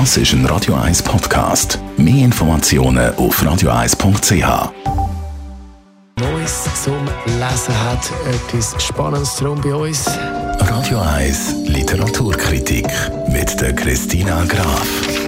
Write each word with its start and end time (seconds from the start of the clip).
Das 0.00 0.16
ist 0.16 0.32
ein 0.32 0.44
Radio 0.46 0.74
1 0.74 1.04
Podcast. 1.04 1.78
Mehr 1.96 2.24
Informationen 2.24 3.14
auf 3.14 3.40
radio1.ch. 3.40 4.72
Neues 6.20 6.64
zum 6.82 7.06
Lesen 7.26 7.80
hat 7.84 8.10
etwas 8.26 8.74
Spannendes 8.82 9.36
drum 9.36 9.60
bei 9.60 9.72
uns. 9.72 10.08
Radio 10.58 10.98
1 10.98 11.68
Literaturkritik 11.68 12.88
mit 13.28 13.60
der 13.60 13.72
Christina 13.72 14.44
Graf. 14.46 15.23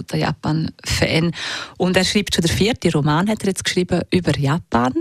absoluter 0.08 0.16
Japan-Fan 0.16 1.32
und 1.76 1.96
er 1.96 2.04
schreibt 2.04 2.34
schon 2.34 2.42
der 2.42 2.54
vierte 2.54 2.92
Roman, 2.92 3.28
hat 3.28 3.42
er 3.42 3.48
jetzt 3.48 3.64
geschrieben 3.64 4.02
über 4.10 4.36
Japan 4.38 4.94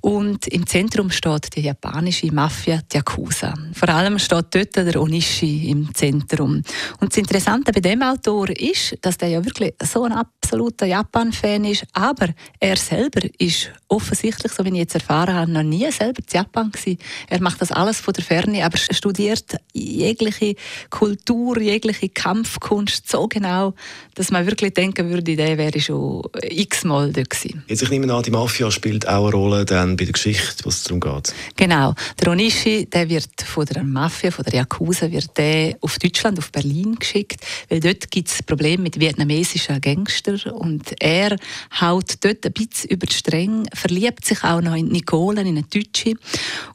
und 0.00 0.46
im 0.48 0.66
Zentrum 0.66 1.10
steht 1.10 1.56
die 1.56 1.62
japanische 1.62 2.32
Mafia, 2.32 2.80
die 2.90 2.96
Yakuza. 2.96 3.54
Vor 3.72 3.88
allem 3.88 4.18
steht 4.18 4.46
dort 4.50 4.76
der 4.76 5.00
Onishi 5.00 5.70
im 5.70 5.94
Zentrum. 5.94 6.62
Und 7.00 7.12
das 7.12 7.18
Interessante 7.18 7.72
bei 7.72 7.80
dem 7.80 8.02
Autor 8.02 8.48
ist, 8.50 8.96
dass 9.02 9.18
der 9.18 9.28
ja 9.28 9.44
wirklich 9.44 9.74
so 9.82 10.04
ein 10.04 10.12
absoluter 10.12 10.86
Japan-Fan 10.86 11.64
ist, 11.64 11.84
aber 11.92 12.28
er 12.58 12.76
selber 12.76 13.20
ist 13.38 13.70
offensichtlich, 13.88 14.52
so 14.52 14.64
wie 14.64 14.70
ich 14.70 14.76
jetzt 14.76 14.94
erfahren 14.94 15.34
habe, 15.34 15.50
noch 15.50 15.62
nie 15.62 15.90
selber 15.90 16.20
in 16.20 16.32
Japan 16.32 16.70
gewesen. 16.70 16.98
Er 17.28 17.40
macht 17.42 17.60
das 17.60 17.72
alles 17.72 18.00
von 18.00 18.14
der 18.14 18.24
Ferne 18.24 18.64
aber 18.64 18.76
studiert 18.76 19.56
jegliche 19.72 20.54
Kultur, 20.90 21.60
jegliche 21.60 22.08
Kampfkunst 22.08 23.10
so 23.10 23.26
genau, 23.28 23.74
dass 24.14 24.29
man 24.30 24.46
wirklich 24.46 24.74
denken 24.74 25.08
würde, 25.10 25.36
der 25.36 25.58
wäre 25.58 25.80
schon 25.80 26.22
x-mal 26.42 27.12
dort 27.12 27.30
gewesen. 27.30 27.64
Jetzt, 27.66 27.82
ich 27.82 27.90
nehme 27.90 28.12
an, 28.12 28.22
die 28.22 28.30
Mafia 28.30 28.70
spielt 28.70 29.06
auch 29.08 29.26
eine 29.26 29.34
Rolle 29.34 29.64
dann 29.64 29.96
bei 29.96 30.04
der 30.04 30.12
Geschichte, 30.12 30.64
was 30.64 30.78
es 30.78 30.82
darum 30.84 31.00
geht. 31.00 31.34
Genau. 31.56 31.94
Der 32.20 32.32
Onishi, 32.32 32.86
der 32.86 33.08
wird 33.08 33.42
von 33.44 33.66
der 33.66 33.82
Mafia, 33.82 34.30
von 34.30 34.44
der 34.44 34.54
Yakuza, 34.54 35.10
wird 35.10 35.36
der 35.36 35.76
auf 35.80 35.98
Deutschland, 35.98 36.38
auf 36.38 36.50
Berlin 36.52 36.96
geschickt, 36.98 37.40
weil 37.68 37.80
dort 37.80 38.10
gibt 38.10 38.28
es 38.28 38.42
Probleme 38.42 38.84
mit 38.84 38.98
vietnamesischen 38.98 39.80
Gangstern 39.80 40.40
und 40.52 40.94
er 41.00 41.36
haut 41.80 42.14
dort 42.20 42.44
ein 42.44 42.52
bisschen 42.52 42.90
über 42.90 43.06
die 43.06 43.14
Stränge, 43.14 43.64
verliebt 43.74 44.24
sich 44.24 44.42
auch 44.44 44.60
noch 44.60 44.74
in 44.74 44.88
Nicole, 44.88 45.40
in 45.40 45.48
eine 45.48 45.62
Deutsche 45.62 46.14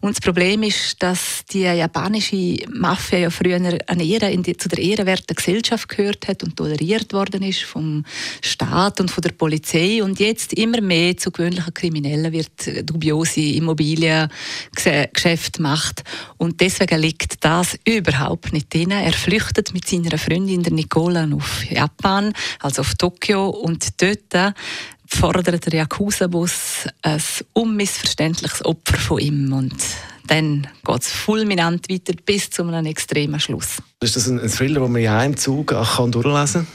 und 0.02 0.16
das 0.16 0.22
Problem 0.22 0.64
ist, 0.64 1.02
dass 1.02 1.44
die 1.52 1.62
japanische 1.62 2.58
Mafia 2.70 3.20
ja 3.20 3.30
früher 3.30 3.58
an 3.88 4.00
Ehre, 4.00 4.36
die, 4.38 4.58
zu 4.58 4.70
der 4.70 4.80
ehrenwerten 4.80 5.36
Gesellschaft 5.36 5.90
gehört 5.90 6.28
hat 6.28 6.44
und 6.44 6.56
toleriert 6.56 7.14
worden 7.14 7.42
ist 7.46 7.64
vom 7.64 8.04
Staat 8.42 9.00
und 9.00 9.12
von 9.12 9.22
der 9.22 9.32
Polizei 9.32 10.04
und 10.04 10.20
jetzt 10.20 10.54
immer 10.54 10.82
mehr 10.82 11.18
zu 11.18 11.32
gewöhnlichen 11.32 11.74
Kriminellen 11.74 12.32
wird 12.32 12.84
dubiose 12.84 13.42
Immobiliengeschäfte 13.42 15.62
macht 15.62 16.04
und 16.38 16.62
deswegen 16.62 17.00
liegt 17.00 17.44
das 17.44 17.78
überhaupt 17.86 18.54
nicht 18.54 18.74
drin. 18.74 18.92
Er 18.92 19.14
flüchtet 19.14 19.74
mit 19.74 19.88
seiner 19.88 20.18
Freundin 20.18 20.64
der 20.64 20.74
Nicola 20.74 21.28
auf 21.34 21.64
Japan, 21.70 22.34
also 22.60 22.82
auf 22.82 22.96
Tokio 22.96 23.50
und 23.50 24.02
dort 24.02 24.54
fordert 25.08 25.66
der 25.66 25.80
Yakuza-Bus 25.80 26.88
ein 27.02 27.22
unmissverständliches 27.54 28.66
Opfer 28.66 28.98
von 28.98 29.20
ihm 29.20 29.54
und 29.54 29.76
dann 30.28 30.68
geht 30.84 31.02
es 31.02 31.12
fulminant 31.12 31.90
weiter 31.90 32.14
bis 32.26 32.50
zu 32.50 32.64
einem 32.64 32.88
extremen 32.88 33.40
Schluss. 33.40 33.78
Ist 34.02 34.16
das 34.16 34.28
ein 34.28 34.40
Thriller, 34.50 34.82
den 34.82 34.92
man 34.92 35.02
in 35.02 35.08
einem 35.08 35.38
Zug 35.38 35.68
kann 35.68 36.12
durchlesen 36.12 36.66
kann? 36.66 36.68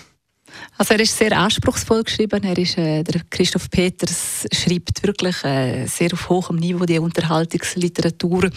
Also 0.79 0.95
er 0.95 1.01
ist 1.01 1.17
sehr 1.17 1.37
anspruchsvoll 1.37 2.05
geschrieben. 2.05 2.43
Er 2.43 2.57
ist, 2.57 2.79
äh, 2.79 3.03
der 3.03 3.23
Christoph 3.29 3.71
Peters 3.71 4.47
schreibt 4.53 5.03
wirklich 5.03 5.45
äh, 5.45 5.87
sehr 5.87 6.13
auf 6.13 6.29
hohem 6.29 6.57
Niveau 6.57 6.85
die 6.85 6.99
Unterhaltungsliteratur. 6.99 8.51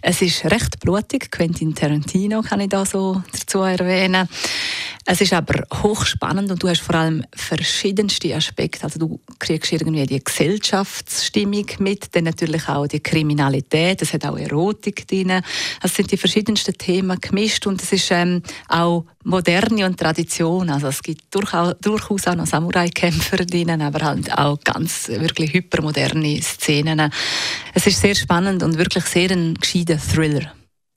Es 0.00 0.22
ist 0.22 0.44
recht 0.46 0.80
blutig. 0.80 1.30
Quentin 1.30 1.74
Tarantino 1.74 2.42
kann 2.42 2.60
ich 2.60 2.68
da 2.68 2.84
so 2.84 3.22
dazu 3.32 3.60
erwähnen. 3.60 4.28
Es 5.08 5.20
ist 5.20 5.32
aber 5.32 5.62
hochspannend 5.72 6.50
und 6.50 6.60
du 6.60 6.68
hast 6.68 6.80
vor 6.80 6.96
allem 6.96 7.24
verschiedenste 7.32 8.34
Aspekte. 8.34 8.82
Also 8.82 8.98
du 8.98 9.20
kriegst 9.38 9.70
irgendwie 9.72 10.04
die 10.04 10.22
Gesellschaftsstimmung 10.22 11.66
mit, 11.78 12.14
dann 12.16 12.24
natürlich 12.24 12.68
auch 12.68 12.88
die 12.88 12.98
Kriminalität, 12.98 14.02
es 14.02 14.12
hat 14.12 14.26
auch 14.26 14.36
Erotik 14.36 15.06
drin. 15.06 15.42
Es 15.80 15.94
sind 15.94 16.10
die 16.10 16.16
verschiedensten 16.16 16.76
Themen 16.76 17.20
gemischt 17.20 17.68
und 17.68 17.80
es 17.80 17.92
ist 17.92 18.10
ähm, 18.10 18.42
auch 18.68 19.04
Moderne 19.22 19.86
und 19.86 19.96
Tradition. 19.96 20.70
Also 20.70 20.88
es 20.88 21.00
gibt 21.00 21.32
durchaus, 21.32 21.74
durchaus 21.80 22.26
auch 22.26 22.34
noch 22.34 22.46
Samurai-Kämpfer 22.46 23.36
drin, 23.44 23.80
aber 23.80 24.04
halt 24.04 24.36
auch 24.36 24.58
ganz 24.64 25.06
wirklich 25.08 25.52
hypermoderne 25.52 26.42
Szenen. 26.42 27.12
Es 27.74 27.86
ist 27.86 28.00
sehr 28.00 28.16
spannend 28.16 28.64
und 28.64 28.76
wirklich 28.76 29.04
sehr 29.04 29.30
ein 29.30 29.54
gescheiter 29.54 29.98
Thriller. 29.98 30.52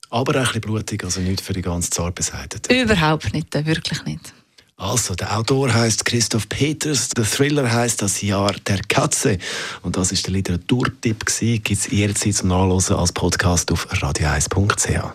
Aber 0.10 0.34
auch 0.34 0.38
ein 0.38 0.44
bisschen 0.46 0.62
blutig, 0.62 1.04
also 1.04 1.22
nicht 1.22 1.42
für 1.42 1.54
die 1.54 1.62
ganze 1.62 1.90
Zart 1.90 2.16
beseitigt. 2.16 2.72
Überhaupt 2.72 3.32
nicht, 3.34 3.54
wirklich 3.54 4.04
nicht. 4.06 4.34
Also, 4.80 5.14
der 5.14 5.38
Autor 5.38 5.74
heißt 5.74 6.06
Christoph 6.06 6.48
Peters, 6.48 7.10
der 7.10 7.26
Thriller 7.26 7.70
heißt 7.70 8.02
Das 8.02 8.22
Jahr 8.22 8.54
der 8.66 8.80
Katze. 8.88 9.38
Und 9.82 9.98
das 9.98 10.14
ist 10.14 10.26
der 10.26 10.34
Literaturtipp. 10.34 11.26
Gibt 11.26 11.72
es 11.72 11.92
jederzeit 11.92 12.36
zum 12.36 12.48
Nachlesen 12.48 12.96
als 12.96 13.12
Podcast 13.12 13.74
auf 13.74 13.92
radio1.ch. 13.92 15.14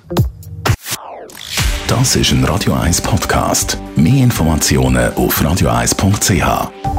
Das 1.87 2.16
ist 2.16 2.31
ein 2.32 2.44
Radio 2.44 2.75
1 2.75 3.00
Podcast. 3.00 3.78
Mehr 3.97 4.25
Informationen 4.25 5.15
auf 5.15 5.41
radio1.ch. 5.41 6.94